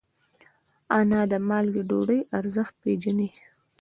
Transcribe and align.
انا 0.97 1.21
د 1.31 1.33
مالګې 1.49 1.83
ډوډۍ 1.89 2.19
ارزښت 2.39 2.73
پېژني 2.83 3.29